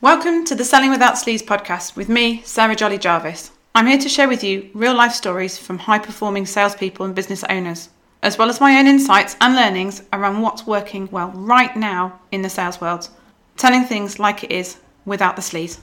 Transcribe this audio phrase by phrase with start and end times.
[0.00, 3.50] Welcome to the Selling Without Sleaze podcast with me, Sarah Jolly Jarvis.
[3.74, 7.42] I'm here to share with you real life stories from high performing salespeople and business
[7.50, 7.88] owners,
[8.22, 12.42] as well as my own insights and learnings around what's working well right now in
[12.42, 13.08] the sales world,
[13.56, 15.80] telling things like it is without the sleeves.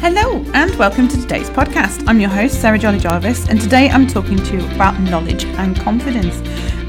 [0.00, 2.04] Hello and welcome to today's podcast.
[2.06, 5.76] I'm your host, Sarah Jolly Jarvis, and today I'm talking to you about knowledge and
[5.80, 6.40] confidence.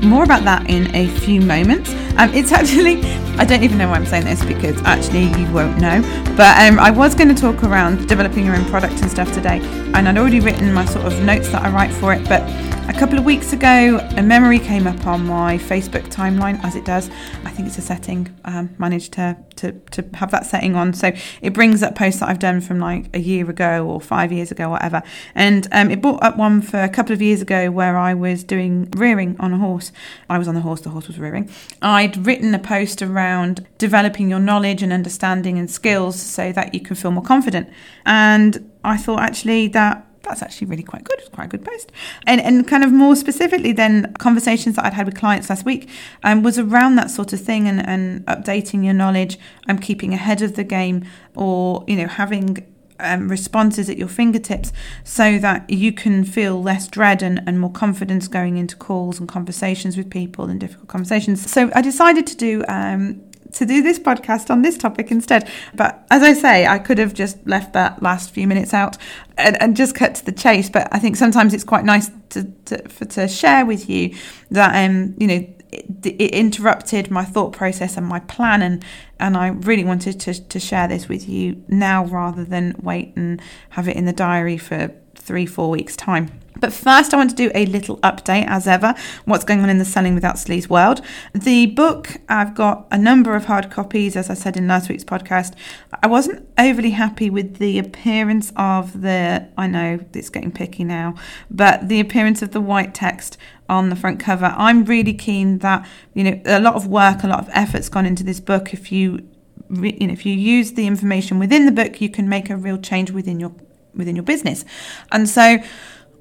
[0.04, 1.90] More about that in a few moments.
[2.18, 3.02] Um, it's actually,
[3.38, 6.02] I don't even know why I'm saying this because actually you won't know.
[6.36, 9.60] But um, I was going to talk around developing your own product and stuff today,
[9.94, 12.28] and I'd already written my sort of notes that I write for it.
[12.28, 12.42] But
[12.90, 16.84] a couple of weeks ago, a memory came up on my Facebook timeline, as it
[16.84, 17.10] does.
[17.46, 18.30] I think it's a setting.
[18.44, 22.30] Um, managed to, to to have that setting on, so it brings up posts that
[22.30, 25.02] I've done from like a year ago or five years ago, whatever.
[25.34, 28.44] And um, it brought up one for a couple of years ago where I was
[28.44, 29.92] doing rearing on a horse.
[30.30, 31.50] I was on the horse, the horse was rearing.
[31.82, 36.82] I'd written a post around developing your knowledge and understanding and skills so that you
[36.82, 37.70] can feel more confident.
[38.06, 41.20] And I thought actually that that's actually really quite good.
[41.20, 41.92] It's quite a good post.
[42.26, 45.90] And and kind of more specifically, then conversations that I'd had with clients last week
[46.24, 49.38] um, was around that sort of thing and, and updating your knowledge.
[49.68, 52.66] I'm keeping ahead of the game, or you know having
[53.00, 54.72] um, responses at your fingertips
[55.04, 59.28] so that you can feel less dread and, and more confidence going into calls and
[59.28, 61.50] conversations with people and difficult conversations.
[61.50, 63.22] So I decided to do um,
[63.54, 65.50] to do this podcast on this topic instead.
[65.74, 68.98] But as I say, I could have just left that last few minutes out
[69.38, 70.70] and, and just cut to the chase.
[70.70, 74.16] But I think sometimes it's quite nice to to, for, to share with you
[74.52, 78.84] that um you know it, it, interrupted my thought process and my plan and
[79.20, 83.42] and I really wanted to to share this with you now rather than wait and
[83.72, 86.40] have it in the diary for three four weeks time.
[86.60, 88.94] But first, I want to do a little update, as ever,
[89.26, 91.02] what's going on in the Selling Without Sleaze world.
[91.34, 95.04] The book, I've got a number of hard copies, as I said in last week's
[95.04, 95.54] podcast.
[96.02, 101.16] I wasn't overly happy with the appearance of the, I know it's getting picky now,
[101.50, 103.38] but the appearance of the white text
[103.70, 104.54] on the front cover.
[104.58, 108.06] I'm really keen that, you know, a lot of work, a lot of effort's gone
[108.06, 108.74] into this book.
[108.74, 109.28] If you
[109.70, 112.78] you know, if you use the information within the book, you can make a real
[112.78, 113.54] change within your
[113.96, 114.66] within your business.
[115.12, 115.58] And so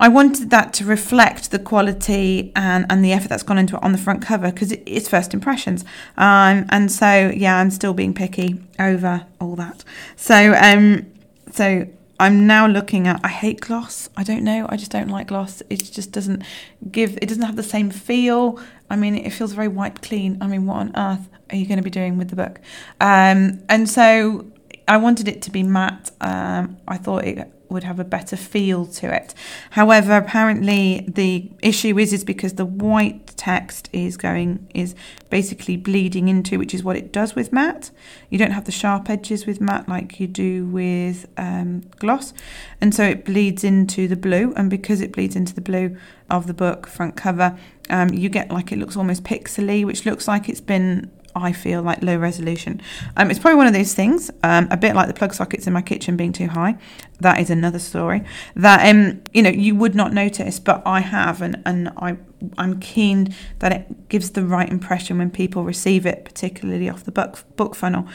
[0.03, 3.83] I wanted that to reflect the quality and, and the effort that's gone into it
[3.85, 5.85] on the front cover because it, it's first impressions.
[6.17, 9.85] Um, and so, yeah, I'm still being picky over all that.
[10.17, 11.07] So, um,
[11.53, 11.87] so
[12.19, 13.21] I'm now looking at.
[13.23, 14.11] I hate gloss.
[14.17, 14.67] I don't know.
[14.69, 15.63] I just don't like gloss.
[15.71, 16.43] It just doesn't
[16.91, 17.17] give.
[17.23, 18.61] It doesn't have the same feel.
[18.91, 20.37] I mean, it feels very white clean.
[20.41, 22.59] I mean, what on earth are you going to be doing with the book?
[23.01, 24.51] Um, and so
[24.89, 26.11] I wanted it to be matte.
[26.21, 29.35] Um, I thought it would have a better feel to it.
[29.71, 34.95] However, apparently the issue is is because the white text is going is
[35.31, 37.91] basically bleeding into, which is what it does with matte.
[38.31, 42.33] You don't have the sharp edges with matte like you do with um, gloss,
[42.81, 44.53] and so it bleeds into the blue.
[44.57, 45.97] And because it bleeds into the blue
[46.31, 47.59] of the book front cover,
[47.91, 51.83] um, you get like it looks almost pixely, which looks like it's been I feel
[51.83, 52.81] like low resolution.
[53.17, 55.73] Um, it's probably one of those things, um, a bit like the plug sockets in
[55.73, 56.77] my kitchen being too high.
[57.21, 58.25] That is another story
[58.57, 62.17] that um, you know you would not notice, but I have, and and I
[62.59, 67.13] I'm keen that it gives the right impression when people receive it, particularly off the
[67.13, 68.07] book book funnel.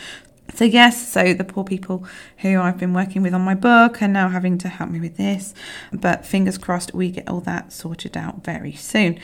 [0.54, 2.06] So yes, so the poor people
[2.38, 5.18] who I've been working with on my book are now having to help me with
[5.18, 5.54] this,
[5.92, 9.20] but fingers crossed we get all that sorted out very soon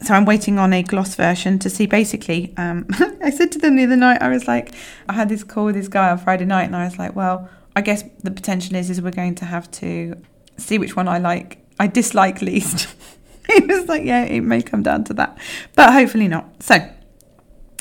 [0.00, 1.86] so I'm waiting on a gloss version to see.
[1.86, 2.86] Basically, um,
[3.22, 4.74] I said to them the other night, I was like,
[5.08, 7.48] I had this call with this guy on Friday night, and I was like, well,
[7.74, 10.14] I guess the potential is is we're going to have to
[10.56, 12.88] see which one I like, I dislike least.
[13.46, 15.38] he was like, yeah, it may come down to that,
[15.74, 16.62] but hopefully not.
[16.62, 16.78] So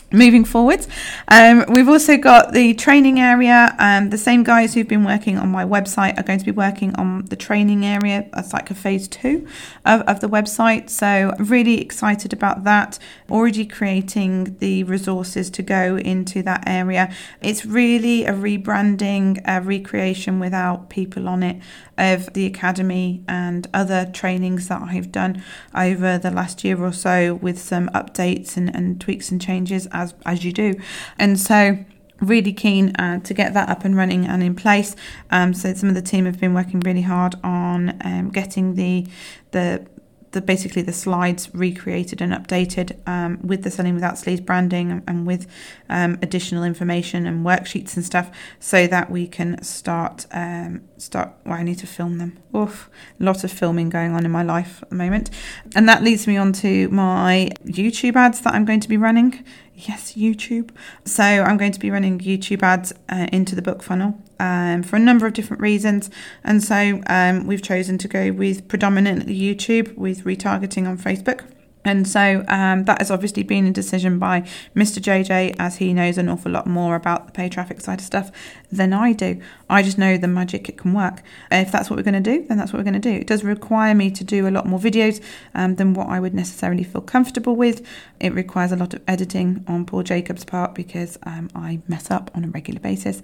[0.09, 0.87] Moving forwards,
[1.27, 3.75] um, we've also got the training area.
[3.77, 6.95] Um, the same guys who've been working on my website are going to be working
[6.95, 8.25] on the training area.
[8.31, 9.45] That's like a phase two
[9.85, 10.89] of, of the website.
[10.89, 12.97] So, really excited about that.
[13.29, 17.13] Already creating the resources to go into that area.
[17.41, 21.61] It's really a rebranding, a recreation without people on it
[21.97, 25.43] of the academy and other trainings that I've done
[25.75, 30.13] over the last year or so with some updates and, and tweaks and changes as
[30.25, 30.75] as you do.
[31.17, 31.85] And so
[32.21, 34.95] really keen uh, to get that up and running and in place.
[35.29, 39.07] Um, so some of the team have been working really hard on um, getting the
[39.51, 39.85] the
[40.31, 45.03] the basically the slides recreated and updated um, with the selling without sleaze branding and,
[45.07, 45.47] and with
[45.89, 48.29] um, additional information and worksheets and stuff
[48.59, 52.37] so that we can start um, start well, I need to film them.
[52.55, 52.89] Oof,
[53.19, 55.29] a lot of filming going on in my life at the moment.
[55.75, 59.43] And that leads me on to my YouTube ads that I'm going to be running.
[59.75, 60.71] Yes, YouTube.
[61.05, 64.95] So I'm going to be running YouTube ads uh, into the book funnel um, for
[64.95, 66.09] a number of different reasons.
[66.43, 71.45] And so um, we've chosen to go with predominantly YouTube with retargeting on Facebook.
[71.87, 74.41] And so um, that has obviously been a decision by
[74.75, 74.99] Mr.
[74.99, 78.29] JJ, as he knows an awful lot more about the pay traffic side of stuff
[78.69, 79.41] than I do.
[79.69, 81.21] I just know the magic it can work.
[81.49, 83.15] If that's what we're going to do, then that's what we're going to do.
[83.15, 85.23] It does require me to do a lot more videos
[85.55, 87.87] um, than what I would necessarily feel comfortable with.
[88.19, 92.31] It requires a lot of editing on Paul Jacob's part because um, I mess up
[92.35, 93.21] on a regular basis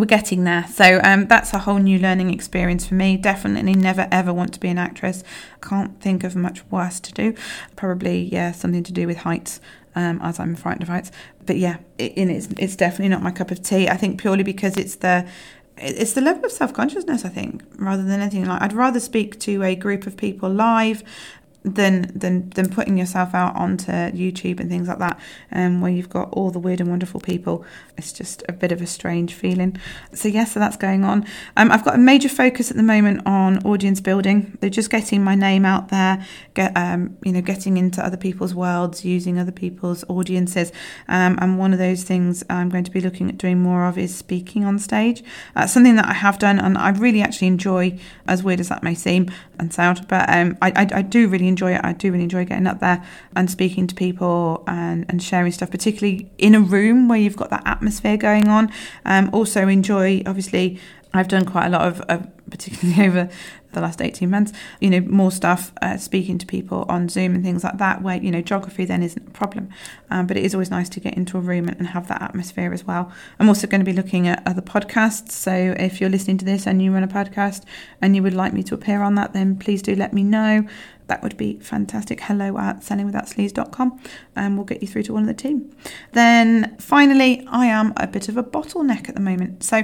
[0.00, 0.66] we're getting there.
[0.66, 3.16] So um, that's a whole new learning experience for me.
[3.16, 5.22] Definitely never ever want to be an actress.
[5.62, 7.34] Can't think of much worse to do.
[7.76, 9.60] Probably yeah, something to do with heights.
[9.96, 11.10] Um, as I'm frightened of heights,
[11.46, 13.88] but yeah, it, it's it's definitely not my cup of tea.
[13.88, 15.26] I think purely because it's the
[15.76, 17.24] it's the level of self consciousness.
[17.24, 21.02] I think rather than anything like I'd rather speak to a group of people live
[21.62, 25.20] than than than putting yourself out onto YouTube and things like that,
[25.52, 27.64] um, where you've got all the weird and wonderful people.
[27.98, 29.76] It's just a bit of a strange feeling.
[30.14, 31.26] So yes, so that's going on.
[31.56, 34.56] Um, I've got a major focus at the moment on audience building.
[34.60, 36.24] They're just getting my name out there,
[36.54, 40.72] get um, you know, getting into other people's worlds, using other people's audiences.
[41.08, 43.98] Um, and one of those things I'm going to be looking at doing more of
[43.98, 45.22] is speaking on stage.
[45.54, 48.82] Uh, something that I have done and I really actually enjoy, as weird as that
[48.82, 51.80] may seem and sound, but um, I, I, I do really enjoy it.
[51.84, 53.04] I do really enjoy getting up there
[53.36, 57.50] and speaking to people and, and sharing stuff, particularly in a room where you've got
[57.50, 58.72] that atmosphere going on.
[59.04, 60.80] Um, also enjoy, obviously,
[61.12, 63.28] I've done quite a lot of, of particularly over
[63.72, 67.44] the last 18 months, you know, more stuff, uh, speaking to people on Zoom and
[67.44, 69.68] things like that, where, you know, geography then isn't a problem.
[70.10, 72.20] Um, but it is always nice to get into a room and, and have that
[72.20, 73.12] atmosphere as well.
[73.38, 75.30] I'm also going to be looking at other podcasts.
[75.30, 77.64] So if you're listening to this and you run a podcast
[78.02, 80.66] and you would like me to appear on that, then please do let me know.
[81.06, 82.20] That would be fantastic.
[82.20, 84.00] Hello at sellingwithoutsleaze.com
[84.36, 85.74] and we'll get you through to one of the team.
[86.12, 89.64] Then finally, I am a bit of a bottleneck at the moment.
[89.64, 89.82] So,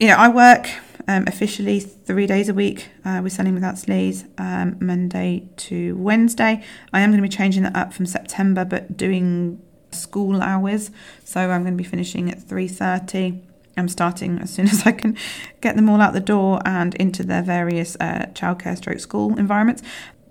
[0.00, 0.68] you know, I work
[1.06, 6.62] um, officially three days a week uh, with Selling Without Sleaze, um, Monday to Wednesday.
[6.92, 9.62] I am going to be changing that up from September, but doing
[9.92, 10.90] school hours.
[11.24, 13.40] So I'm going to be finishing at 3.30.
[13.76, 15.16] I'm starting as soon as I can
[15.60, 19.82] get them all out the door and into their various uh, childcare stroke school environments.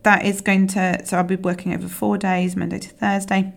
[0.03, 3.53] That is going to, so I'll be working over four days, Monday to Thursday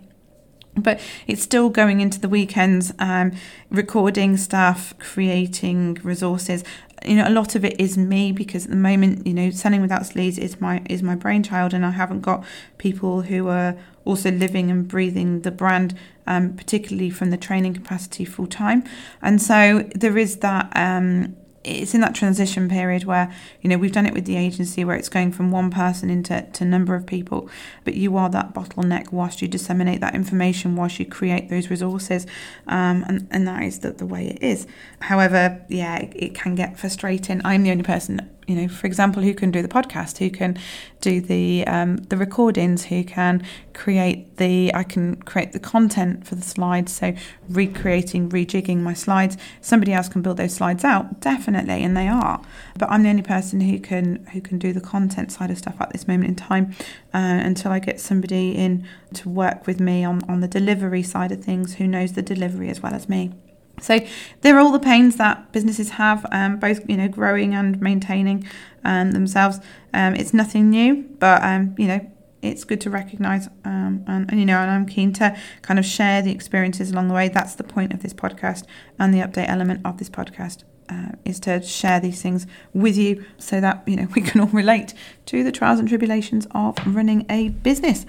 [0.77, 3.33] but it's still going into the weekends, um,
[3.71, 6.65] recording stuff, creating resources.
[7.05, 9.81] You know, a lot of it is me because at the moment, you know, selling
[9.81, 12.45] without sleaze is my is my brainchild, and I haven't got
[12.79, 15.95] people who are also living and breathing the brand,
[16.27, 18.85] um, particularly from the training capacity full time.
[19.23, 20.73] And so there is that.
[20.75, 21.37] Um,
[21.67, 24.97] it's in that transition period where you know we've done it with the agency where
[24.97, 27.49] it's going from one person into to a number of people
[27.85, 32.27] but you are that bottleneck whilst you disseminate that information whilst you create those resources
[32.67, 34.67] um, and, and that is the, the way it is.
[35.01, 37.41] However yeah it, it can get frustrating.
[37.45, 40.57] I'm the only person you know, for example, who can do the podcast, who can
[41.01, 43.45] do the um, the recordings, who can
[43.75, 46.93] create the I can create the content for the slides.
[46.93, 47.15] So
[47.49, 49.37] recreating, rejigging my slides.
[49.61, 52.41] Somebody else can build those slides out, definitely, and they are.
[52.79, 55.81] But I'm the only person who can who can do the content side of stuff
[55.81, 56.75] at this moment in time.
[57.13, 61.33] Uh, until I get somebody in to work with me on on the delivery side
[61.33, 63.33] of things, who knows the delivery as well as me.
[63.81, 64.01] So
[64.41, 68.47] there are all the pains that businesses have, um, both you know growing and maintaining
[68.85, 69.61] um, themselves.
[69.93, 72.11] Um, it's nothing new, but um, you know
[72.43, 75.85] it's good to recognise um, and, and, you know and I'm keen to kind of
[75.85, 77.29] share the experiences along the way.
[77.29, 78.65] That's the point of this podcast
[78.99, 80.65] and the update element of this podcast.
[80.89, 84.47] Uh, is to share these things with you so that you know we can all
[84.49, 84.95] relate
[85.27, 88.07] to the trials and tribulations of running a business.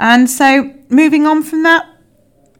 [0.00, 1.86] And so moving on from that,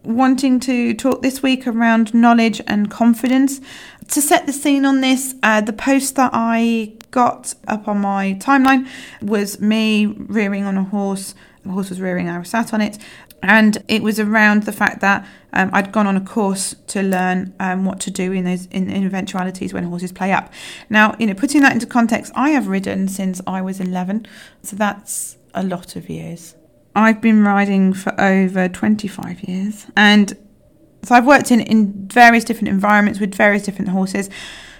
[0.06, 3.60] wanting to talk this week around knowledge and confidence.
[4.08, 8.36] To set the scene on this, uh, the post that I got up on my
[8.40, 8.88] timeline
[9.20, 11.34] was me rearing on a horse.
[11.64, 12.98] The horse was rearing, I was sat on it.
[13.42, 17.54] And it was around the fact that um, I'd gone on a course to learn
[17.60, 20.52] um, what to do in those in, in eventualities when horses play up.
[20.88, 24.26] Now, you know, putting that into context, I have ridden since I was 11,
[24.62, 26.54] so that's a lot of years.
[26.96, 29.86] I've been riding for over 25 years.
[29.96, 30.34] And
[31.02, 34.30] so I've worked in, in various different environments with various different horses.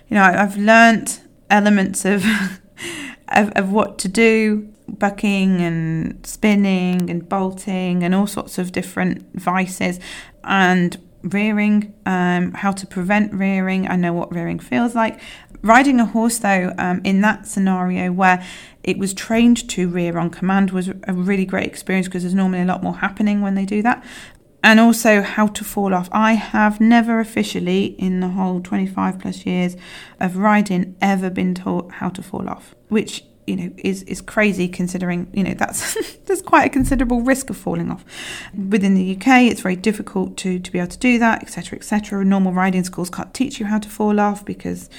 [0.08, 1.20] You know, I've learnt
[1.50, 2.24] elements of,
[3.28, 9.22] of, of what to do, bucking and spinning and bolting and all sorts of different
[9.38, 10.00] vices
[10.42, 13.88] and rearing, um, how to prevent rearing.
[13.88, 15.20] I know what rearing feels like.
[15.66, 18.46] Riding a horse, though, um, in that scenario where
[18.84, 22.60] it was trained to rear on command, was a really great experience because there's normally
[22.60, 24.04] a lot more happening when they do that.
[24.62, 26.08] And also how to fall off.
[26.12, 29.76] I have never officially, in the whole 25 plus years
[30.20, 34.68] of riding, ever been taught how to fall off, which you know is is crazy
[34.68, 38.04] considering you know that's there's quite a considerable risk of falling off.
[38.54, 42.24] Within the UK it's very difficult to to be able to do that etc etc
[42.24, 44.90] normal riding schools can't teach you how to fall off because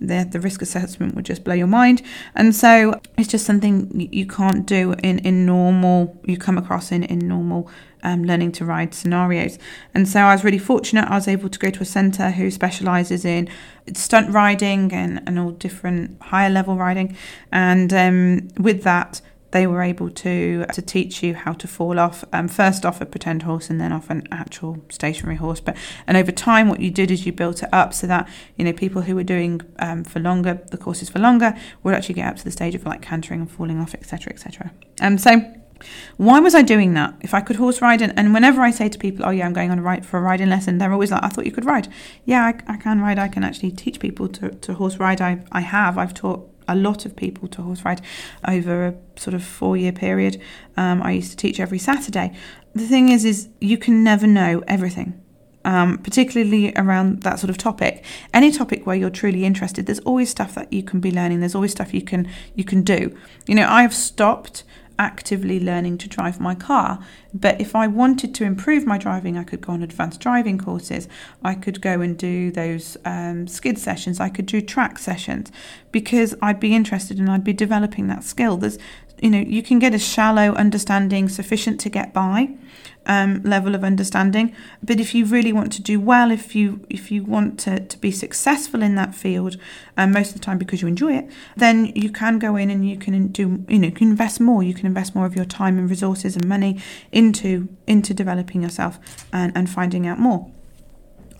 [0.00, 2.02] the the risk assessment would just blow your mind.
[2.34, 7.04] And so it's just something you can't do in in normal you come across in
[7.04, 7.70] in normal
[8.04, 9.58] um, learning to ride scenarios.
[9.94, 11.08] And so I was really fortunate.
[11.08, 13.48] I was able to go to a centre who specialises in
[13.94, 17.16] stunt riding and, and all different higher level riding.
[17.50, 19.20] And um, with that,
[19.54, 23.06] they were able to to teach you how to fall off um, first off a
[23.06, 25.76] pretend horse and then off an actual stationary horse but
[26.08, 28.72] and over time what you did is you built it up so that you know
[28.72, 32.34] people who were doing um, for longer the courses for longer would actually get up
[32.34, 35.40] to the stage of like cantering and falling off etc etc um so
[36.16, 37.14] why was I doing that?
[37.20, 39.52] If I could horse ride, and, and whenever I say to people, "Oh yeah, I'm
[39.52, 41.64] going on a ride for a riding lesson," they're always like, "I thought you could
[41.64, 41.88] ride."
[42.24, 43.18] Yeah, I, I can ride.
[43.18, 45.20] I can actually teach people to, to horse ride.
[45.20, 45.98] I I have.
[45.98, 48.00] I've taught a lot of people to horse ride
[48.46, 50.40] over a sort of four year period.
[50.76, 52.32] Um, I used to teach every Saturday.
[52.74, 55.20] The thing is, is you can never know everything.
[55.66, 58.04] Um, particularly around that sort of topic.
[58.34, 61.40] Any topic where you're truly interested, there's always stuff that you can be learning.
[61.40, 63.16] There's always stuff you can you can do.
[63.46, 64.64] You know, I have stopped
[64.98, 67.04] actively learning to drive my car.
[67.32, 71.08] But if I wanted to improve my driving, I could go on advanced driving courses.
[71.42, 74.20] I could go and do those um, skid sessions.
[74.20, 75.50] I could do track sessions
[75.90, 78.56] because I'd be interested and I'd be developing that skill.
[78.56, 78.78] There's,
[79.24, 82.50] you know, you can get a shallow understanding sufficient to get by
[83.06, 84.54] um, level of understanding.
[84.82, 87.98] But if you really want to do well, if you if you want to, to
[87.98, 89.56] be successful in that field,
[89.96, 92.86] um, most of the time because you enjoy it, then you can go in and
[92.86, 94.62] you can do you know you can invest more.
[94.62, 98.98] You can invest more of your time and resources and money into into developing yourself
[99.32, 100.50] and, and finding out more.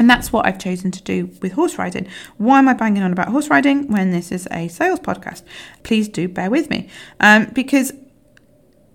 [0.04, 2.06] And that's what I've chosen to do with horse riding.
[2.37, 5.42] Why am I banging on about horse riding when this is a sales podcast?
[5.82, 6.90] Please do bear with me.
[7.20, 7.94] Um, because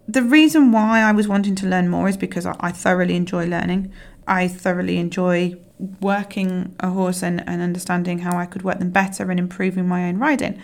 [0.07, 3.47] the reason why I was wanting to learn more is because I, I thoroughly enjoy
[3.47, 3.91] learning.
[4.27, 5.55] I thoroughly enjoy
[5.99, 10.07] working a horse and, and understanding how I could work them better and improving my
[10.07, 10.61] own riding.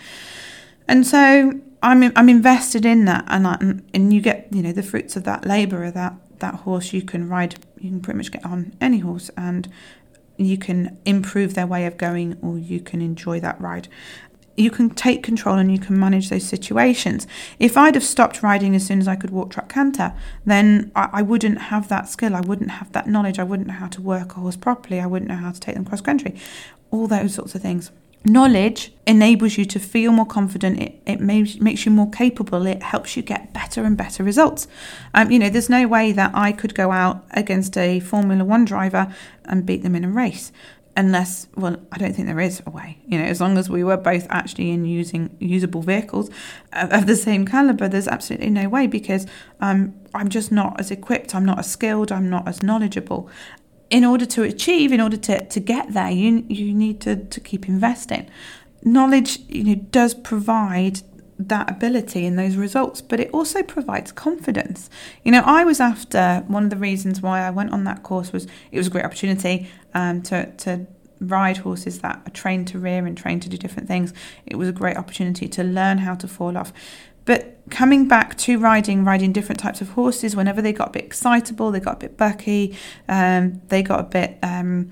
[0.87, 3.57] And so I'm I'm invested in that, and I,
[3.95, 6.93] and you get you know the fruits of that labour of that that horse.
[6.93, 9.67] You can ride, you can pretty much get on any horse, and
[10.37, 13.87] you can improve their way of going, or you can enjoy that ride
[14.57, 17.27] you can take control and you can manage those situations.
[17.59, 20.13] If I'd have stopped riding as soon as I could walk, trot, canter,
[20.45, 22.35] then I, I, wouldn't have that skill.
[22.35, 23.37] I wouldn't have that knowledge.
[23.37, 24.99] I wouldn't know how to work a horse properly.
[24.99, 26.35] I wouldn't know how to take them cross country.
[26.91, 27.91] All those sorts of things.
[28.25, 30.79] Knowledge enables you to feel more confident.
[30.79, 32.65] It, it makes, makes you more capable.
[32.65, 34.67] It helps you get better and better results.
[35.13, 38.65] Um, you know, there's no way that I could go out against a Formula One
[38.65, 39.13] driver
[39.45, 40.51] and beat them in a race
[40.97, 43.83] unless well i don't think there is a way you know as long as we
[43.83, 46.29] were both actually in using usable vehicles
[46.71, 49.27] of the same caliber there's absolutely no way because
[49.59, 53.29] um, i'm just not as equipped i'm not as skilled i'm not as knowledgeable
[53.89, 57.39] in order to achieve in order to, to get there you you need to, to
[57.39, 58.29] keep investing
[58.83, 61.01] knowledge you know does provide
[61.37, 64.89] that ability and those results, but it also provides confidence.
[65.23, 68.31] You know, I was after one of the reasons why I went on that course
[68.31, 70.87] was it was a great opportunity um, to to
[71.21, 74.13] ride horses that are trained to rear and trained to do different things.
[74.45, 76.73] It was a great opportunity to learn how to fall off.
[77.25, 81.05] But coming back to riding, riding different types of horses, whenever they got a bit
[81.05, 82.77] excitable, they got a bit bucky,
[83.09, 84.91] um, they got a bit um,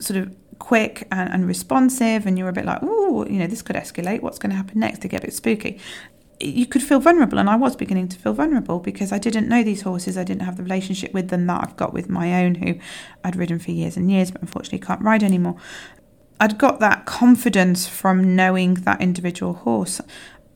[0.00, 3.62] sort of quick and, and responsive, and you're a bit like, oh, you know, this
[3.62, 4.22] could escalate.
[4.22, 5.00] What's going to happen next?
[5.00, 5.78] They get a bit spooky.
[6.40, 9.62] You could feel vulnerable, and I was beginning to feel vulnerable because I didn't know
[9.62, 10.18] these horses.
[10.18, 12.74] I didn't have the relationship with them that I've got with my own, who
[13.24, 15.56] I'd ridden for years and years, but unfortunately can't ride anymore.
[16.38, 20.02] I'd got that confidence from knowing that individual horse.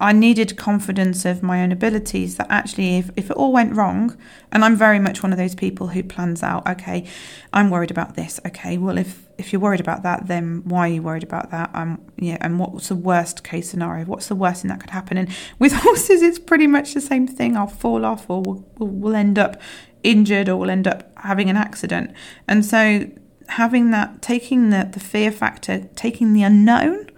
[0.00, 4.16] I needed confidence of my own abilities that actually, if, if it all went wrong,
[4.50, 7.06] and I'm very much one of those people who plans out, okay,
[7.52, 8.40] I'm worried about this.
[8.46, 11.70] Okay, well, if, if you're worried about that, then why are you worried about that?
[11.74, 14.06] Um, yeah, and what's the worst case scenario?
[14.06, 15.18] What's the worst thing that could happen?
[15.18, 15.28] And
[15.58, 17.54] with horses, it's pretty much the same thing.
[17.54, 19.60] I'll fall off, or we'll, we'll end up
[20.02, 22.14] injured, or we'll end up having an accident.
[22.48, 23.10] And so,
[23.48, 27.10] having that, taking the, the fear factor, taking the unknown,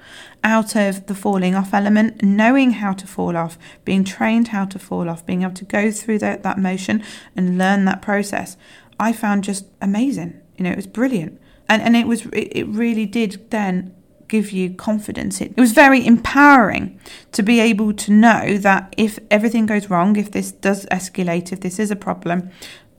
[0.44, 4.78] out of the falling off element, knowing how to fall off, being trained how to
[4.78, 7.02] fall off, being able to go through that, that motion
[7.36, 8.56] and learn that process,
[8.98, 10.40] I found just amazing.
[10.56, 11.40] You know, it was brilliant.
[11.68, 13.94] And, and it was it really did then
[14.28, 15.40] give you confidence.
[15.40, 16.98] It, it was very empowering
[17.32, 21.60] to be able to know that if everything goes wrong, if this does escalate, if
[21.60, 22.50] this is a problem,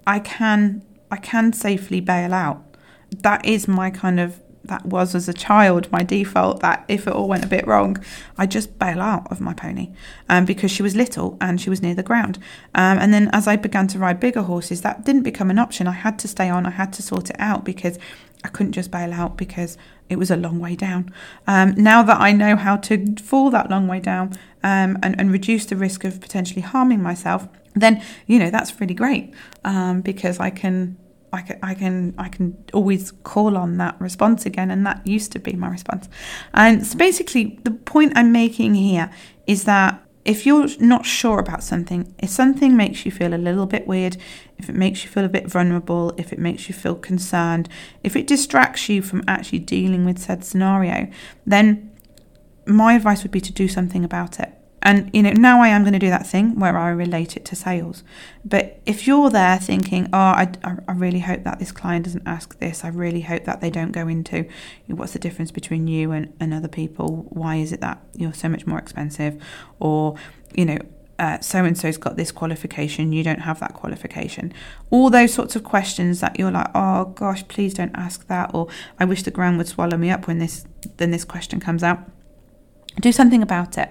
[0.05, 2.63] I can I can safely bail out.
[3.09, 7.13] That is my kind of that was as a child my default that if it
[7.13, 7.97] all went a bit wrong
[8.37, 9.89] i just bail out of my pony
[10.29, 12.37] um, because she was little and she was near the ground.
[12.75, 15.87] Um, and then as i began to ride bigger horses that didn't become an option.
[15.87, 16.65] I had to stay on.
[16.65, 17.97] I had to sort it out because
[18.43, 19.77] i couldn't just bail out because
[20.09, 21.11] it was a long way down.
[21.47, 25.31] Um, now that i know how to fall that long way down um, and, and
[25.31, 30.39] reduce the risk of potentially harming myself then you know that's really great um, because
[30.39, 30.97] i can
[31.33, 35.31] I can, I can I can always call on that response again, and that used
[35.31, 36.07] to be my response.
[36.53, 39.09] And so basically, the point I'm making here
[39.47, 43.65] is that if you're not sure about something, if something makes you feel a little
[43.65, 44.15] bit weird,
[44.57, 47.67] if it makes you feel a bit vulnerable, if it makes you feel concerned,
[48.03, 51.09] if it distracts you from actually dealing with said scenario,
[51.45, 51.91] then
[52.65, 54.53] my advice would be to do something about it.
[54.83, 57.45] And you know, now I am going to do that thing where I relate it
[57.45, 58.03] to sales.
[58.43, 62.59] But if you're there thinking, "Oh, I, I really hope that this client doesn't ask
[62.59, 62.83] this.
[62.83, 64.45] I really hope that they don't go into
[64.87, 67.25] what's the difference between you and, and other people?
[67.29, 69.41] Why is it that you're so much more expensive?"
[69.79, 70.15] Or
[70.53, 70.77] you know,
[71.17, 74.51] uh, so and so's got this qualification, you don't have that qualification.
[74.89, 78.67] All those sorts of questions that you're like, oh gosh, please don't ask that, or
[78.99, 80.65] I wish the ground would swallow me up when this
[80.97, 81.99] then this question comes out.
[82.99, 83.89] Do something about it.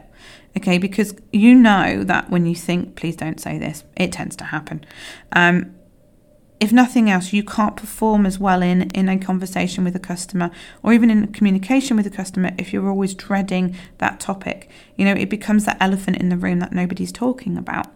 [0.57, 4.45] Okay, because you know that when you think, please don't say this, it tends to
[4.45, 4.85] happen.
[5.33, 5.75] Um,
[6.63, 10.51] if nothing else, you can't perform as well in, in a conversation with a customer
[10.85, 14.71] or even in communication with a customer if you're always dreading that topic.
[14.95, 17.87] You know, it becomes that elephant in the room that nobody's talking about.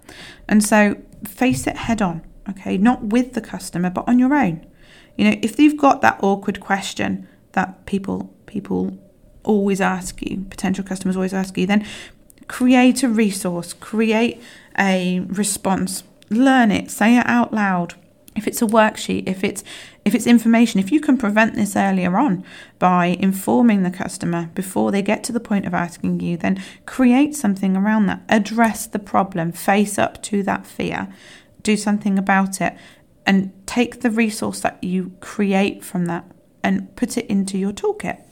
[0.49, 2.77] And so face it head on, okay?
[2.77, 4.67] Not with the customer, but on your own.
[5.17, 8.99] You know, if you've got that awkward question that people people
[9.45, 11.87] always ask you, potential customers always ask you, then
[12.49, 14.43] create a resource, create
[14.79, 17.95] a response, learn it, say it out loud.
[18.35, 19.65] If it's a worksheet, if it's
[20.05, 22.45] if it's information, if you can prevent this earlier on
[22.79, 27.35] by informing the customer before they get to the point of asking you, then create
[27.35, 28.23] something around that.
[28.29, 31.09] Address the problem, face up to that fear,
[31.62, 32.77] do something about it,
[33.27, 36.25] and take the resource that you create from that
[36.62, 38.23] and put it into your toolkit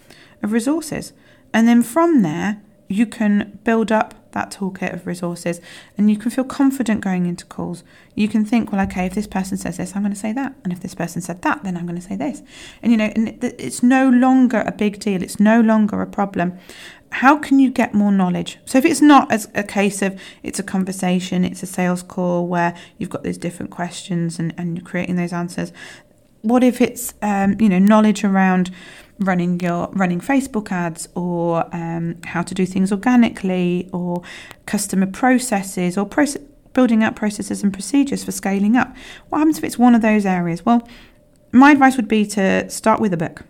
[0.43, 1.12] of resources.
[1.53, 5.61] And then from there, you can build up that toolkit of resources
[5.97, 7.83] and you can feel confident going into calls.
[8.14, 10.55] You can think, well, okay, if this person says this, I'm going to say that.
[10.64, 12.42] And if this person said that, then I'm going to say this.
[12.83, 16.59] And, you know, and it's no longer a big deal, it's no longer a problem.
[17.11, 18.59] How can you get more knowledge?
[18.64, 22.49] So, if it's not as a case of it's a conversation, it's a sales call
[22.49, 25.73] where you've got those different questions and, and you're creating those answers,
[26.42, 28.70] what if it's, um, you know, knowledge around
[29.18, 34.22] running your running Facebook ads or um, how to do things organically or
[34.66, 38.94] customer processes or process, building out processes and procedures for scaling up.
[39.29, 40.64] What happens if it's one of those areas?
[40.64, 40.87] Well,
[41.53, 43.42] my advice would be to start with a book.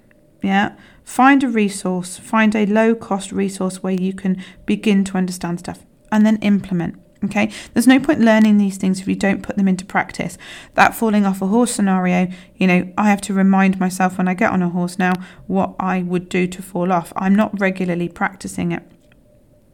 [0.43, 0.77] Yeah.
[1.05, 5.85] Find a resource, find a low cost resource where you can begin to understand stuff
[6.13, 7.01] and then implement.
[7.25, 10.37] Okay, there's no point learning these things if you don't put them into practice.
[10.75, 14.35] That falling off a horse scenario, you know, I have to remind myself when I
[14.35, 15.13] get on a horse now
[15.47, 17.13] what I would do to fall off.
[17.17, 18.83] I'm not regularly practicing it,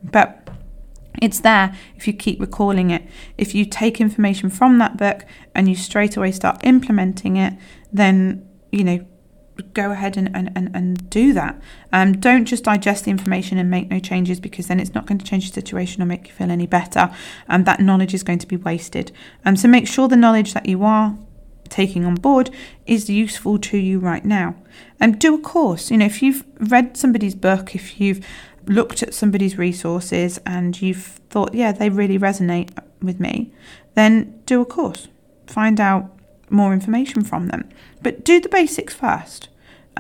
[0.02, 0.48] but
[1.20, 3.02] it's there if you keep recalling it.
[3.36, 7.54] If you take information from that book and you straight away start implementing it,
[7.92, 9.06] then, you know,
[9.62, 11.60] go ahead and, and, and, and do that.
[11.92, 15.18] Um, don't just digest the information and make no changes because then it's not going
[15.18, 17.14] to change the situation or make you feel any better.
[17.48, 19.12] And that knowledge is going to be wasted.
[19.44, 21.16] Um, so make sure the knowledge that you are
[21.68, 22.50] taking on board
[22.86, 24.56] is useful to you right now.
[24.98, 25.90] And um, do a course.
[25.90, 28.26] You know, if you've read somebody's book, if you've
[28.66, 32.70] looked at somebody's resources and you've thought, yeah, they really resonate
[33.00, 33.52] with me,
[33.94, 35.08] then do a course.
[35.46, 36.16] Find out
[36.50, 37.68] more information from them.
[38.02, 39.48] But do the basics first.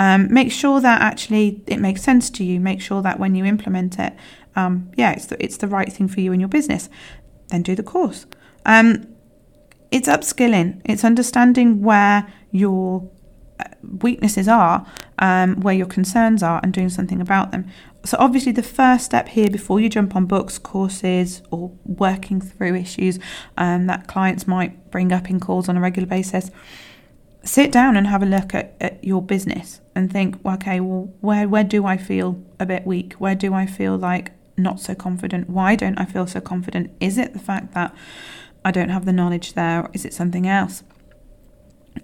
[0.00, 2.58] Um, make sure that actually it makes sense to you.
[2.58, 4.14] Make sure that when you implement it,
[4.56, 6.88] um, yeah, it's the, it's the right thing for you and your business.
[7.48, 8.24] Then do the course.
[8.64, 9.14] Um,
[9.90, 10.80] it's upskilling.
[10.86, 13.10] It's understanding where your
[13.60, 13.64] uh,
[14.00, 14.86] weaknesses are,
[15.18, 17.66] um, where your concerns are, and doing something about them.
[18.02, 22.74] So, obviously, the first step here before you jump on books, courses, or working through
[22.74, 23.18] issues
[23.58, 26.50] um, that clients might bring up in calls on a regular basis
[27.42, 31.48] sit down and have a look at, at your business and think, okay, well, where
[31.48, 33.14] where do I feel a bit weak?
[33.14, 35.48] Where do I feel like not so confident?
[35.48, 36.92] Why don't I feel so confident?
[37.00, 37.94] Is it the fact that
[38.64, 40.82] I don't have the knowledge there, or is it something else?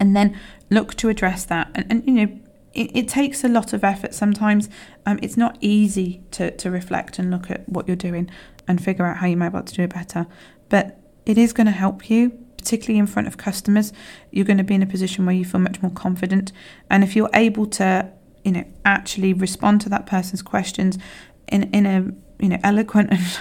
[0.01, 0.38] And then
[0.70, 1.70] look to address that.
[1.75, 2.40] And, and you know,
[2.72, 4.68] it, it takes a lot of effort sometimes.
[5.05, 8.31] Um, it's not easy to, to reflect and look at what you're doing
[8.66, 10.27] and figure out how you might be able to do it better.
[10.68, 13.93] But it is going to help you, particularly in front of customers.
[14.33, 16.51] You're going to be in a position where you feel much more confident.
[16.91, 18.11] And if you're able to,
[18.45, 20.99] you know, actually respond to that person's questions
[21.47, 23.39] in, in a you know eloquent and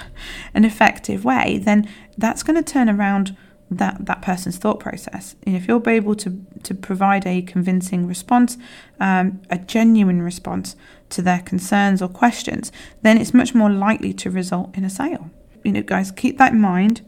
[0.54, 3.36] an effective way, then that's going to turn around
[3.72, 5.36] that that person's thought process.
[5.42, 8.60] And if you're able to to provide a convincing response,
[9.00, 10.76] um, a genuine response
[11.10, 15.32] to their concerns or questions, then it's much more likely to result in a sale.
[15.64, 17.02] You know, guys, keep that in mind.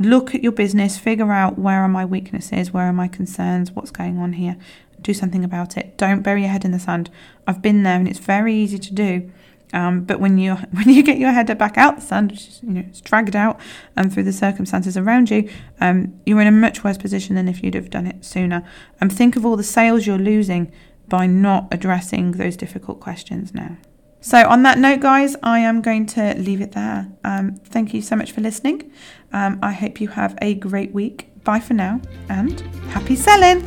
[0.00, 3.90] Look at your business, figure out where are my weaknesses, where are my concerns, what's
[3.90, 4.56] going on here.
[5.02, 5.98] Do something about it.
[5.98, 7.10] Don't bury your head in the sand.
[7.46, 9.30] I've been there, and it's very easy to do.
[9.74, 12.62] Um, but when you when you get your head back out the sand, which is,
[12.62, 13.60] you know it's dragged out
[13.94, 15.50] and um, through the circumstances around you,
[15.82, 18.66] um, you're in a much worse position than if you'd have done it sooner.
[19.02, 20.72] And um, think of all the sales you're losing
[21.08, 23.76] by not addressing those difficult questions now.
[24.22, 27.10] So, on that note, guys, I am going to leave it there.
[27.24, 28.92] Um, thank you so much for listening.
[29.32, 31.28] Um, I hope you have a great week.
[31.42, 33.62] Bye for now and happy selling.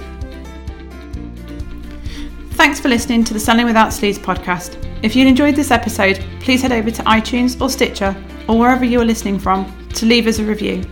[2.51, 4.77] Thanks for listening to the Selling Without Sleaze podcast.
[5.01, 8.15] If you enjoyed this episode, please head over to iTunes or Stitcher
[8.47, 10.83] or wherever you are listening from to leave us a review.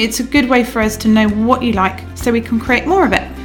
[0.00, 2.86] It's a good way for us to know what you like so we can create
[2.88, 3.43] more of it.